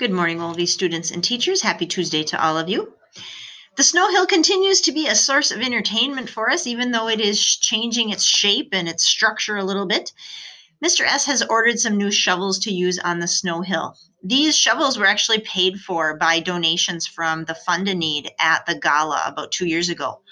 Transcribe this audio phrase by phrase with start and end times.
[0.00, 1.60] Good morning, Wolvie students and teachers.
[1.60, 2.94] Happy Tuesday to all of you.
[3.76, 7.20] The snow hill continues to be a source of entertainment for us, even though it
[7.20, 10.12] is changing its shape and its structure a little bit.
[10.82, 11.04] Mr.
[11.04, 13.94] S has ordered some new shovels to use on the snow hill.
[14.24, 18.76] These shovels were actually paid for by donations from the Fund a Need at the
[18.76, 20.22] gala about two years ago.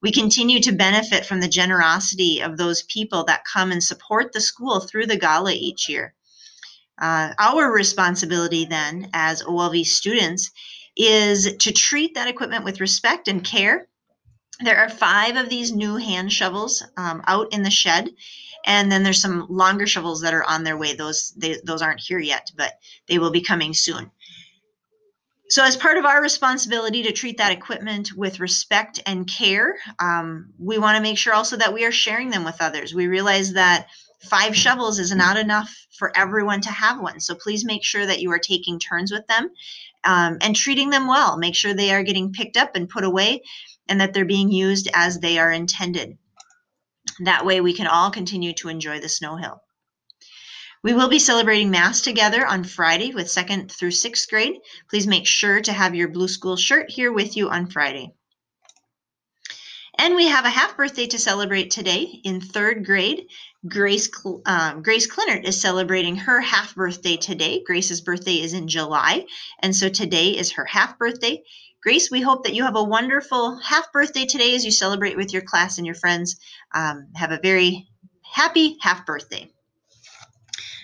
[0.00, 4.40] We continue to benefit from the generosity of those people that come and support the
[4.40, 6.12] school through the gala each year.
[7.00, 10.50] Uh, our responsibility then, as OLV students,
[10.96, 13.86] is to treat that equipment with respect and care.
[14.60, 18.10] There are five of these new hand shovels um, out in the shed,
[18.66, 20.94] and then there's some longer shovels that are on their way.
[20.94, 22.74] Those they, those aren't here yet, but
[23.08, 24.10] they will be coming soon.
[25.48, 30.52] So, as part of our responsibility to treat that equipment with respect and care, um,
[30.58, 32.94] we want to make sure also that we are sharing them with others.
[32.94, 33.88] We realize that
[34.22, 37.20] five shovels is not enough for everyone to have one.
[37.20, 39.50] So please make sure that you are taking turns with them
[40.04, 41.36] um, and treating them well.
[41.36, 43.42] Make sure they are getting picked up and put away
[43.88, 46.16] and that they're being used as they are intended.
[47.24, 49.60] That way, we can all continue to enjoy the snow hill.
[50.82, 54.58] We will be celebrating Mass together on Friday with second through sixth grade.
[54.90, 58.14] Please make sure to have your blue school shirt here with you on Friday.
[60.02, 63.28] And we have a half birthday to celebrate today in third grade.
[63.68, 64.10] Grace
[64.46, 67.62] um, Grace Clinert is celebrating her half birthday today.
[67.64, 69.24] Grace's birthday is in July,
[69.60, 71.44] and so today is her half birthday.
[71.84, 75.32] Grace, we hope that you have a wonderful half birthday today as you celebrate with
[75.32, 76.34] your class and your friends.
[76.74, 77.86] Um, have a very
[78.22, 79.52] happy half birthday.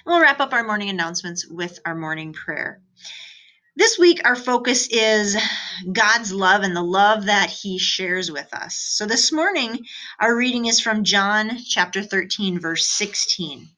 [0.07, 2.83] We'll wrap up our morning announcements with our morning prayer.
[3.79, 5.37] This week, our focus is
[5.93, 8.75] God's love and the love that He shares with us.
[8.75, 9.87] So this morning,
[10.19, 13.69] our reading is from John chapter 13, verse 16.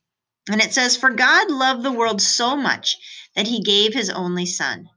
[0.50, 2.96] And it says, For God loved the world so much
[3.36, 4.88] that He gave His only Son.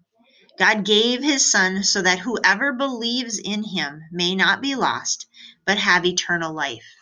[0.57, 5.27] God gave His Son so that whoever believes in Him may not be lost,
[5.65, 6.95] but have eternal life.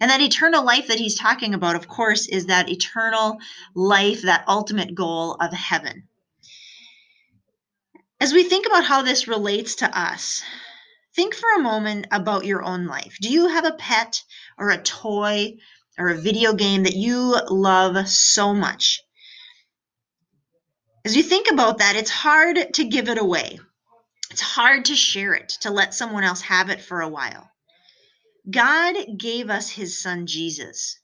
[0.00, 3.38] And that eternal life that He's talking about, of course, is that eternal
[3.74, 6.06] life, that ultimate goal of heaven.
[8.24, 10.42] As we think about how this relates to us,
[11.14, 13.18] think for a moment about your own life.
[13.20, 14.22] Do you have a pet
[14.56, 15.58] or a toy
[15.98, 19.02] or a video game that you love so much?
[21.04, 23.60] As you think about that, it's hard to give it away.
[24.30, 27.50] It's hard to share it, to let someone else have it for a while.
[28.50, 30.98] God gave us his son Jesus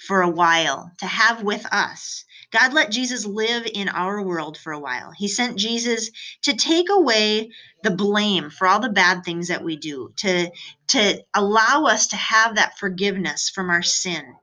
[0.00, 2.24] for a while to have with us.
[2.50, 5.10] God let Jesus live in our world for a while.
[5.10, 6.10] He sent Jesus
[6.42, 7.50] to take away
[7.82, 10.50] the blame for all the bad things that we do, to,
[10.88, 14.34] to allow us to have that forgiveness from our sin.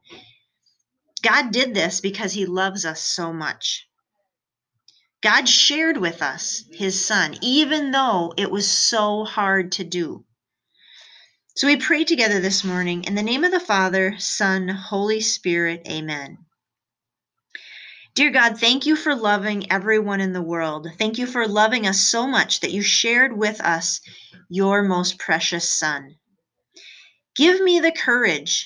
[1.21, 3.87] God did this because he loves us so much.
[5.21, 10.25] God shared with us his son, even though it was so hard to do.
[11.55, 15.83] So we pray together this morning in the name of the Father, Son, Holy Spirit.
[15.87, 16.39] Amen.
[18.15, 20.87] Dear God, thank you for loving everyone in the world.
[20.97, 24.01] Thank you for loving us so much that you shared with us
[24.49, 26.15] your most precious Son.
[27.35, 28.65] Give me the courage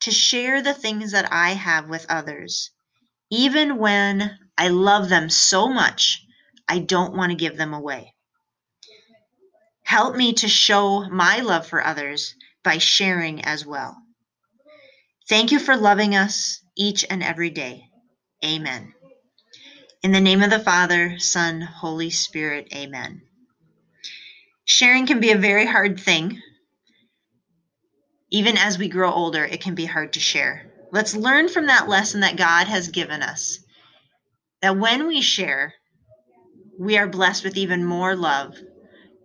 [0.00, 2.72] to share the things that I have with others,
[3.30, 6.22] even when I love them so much,
[6.68, 8.14] I don't want to give them away.
[9.88, 13.96] Help me to show my love for others by sharing as well.
[15.30, 17.88] Thank you for loving us each and every day.
[18.44, 18.92] Amen.
[20.02, 23.22] In the name of the Father, Son, Holy Spirit, Amen.
[24.66, 26.38] Sharing can be a very hard thing.
[28.30, 30.70] Even as we grow older, it can be hard to share.
[30.92, 33.60] Let's learn from that lesson that God has given us
[34.60, 35.72] that when we share,
[36.78, 38.54] we are blessed with even more love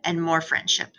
[0.03, 0.89] and more friendship.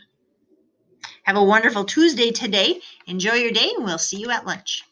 [1.24, 2.80] Have a wonderful Tuesday today.
[3.06, 4.84] Enjoy your day, and we'll see you at lunch.